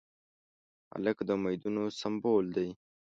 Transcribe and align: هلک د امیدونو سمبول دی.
هلک 0.93 1.17
د 1.27 1.29
امیدونو 1.37 1.83
سمبول 1.99 2.45
دی. 2.55 2.69